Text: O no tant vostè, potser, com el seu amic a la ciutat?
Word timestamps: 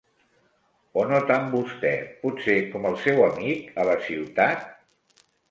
O 1.01 1.03
no 1.11 1.19
tant 1.31 1.45
vostè, 1.51 1.91
potser, 2.23 2.57
com 2.73 2.89
el 2.93 2.99
seu 3.05 3.23
amic 3.27 3.71
a 3.85 3.87
la 3.93 4.01
ciutat? 4.09 4.67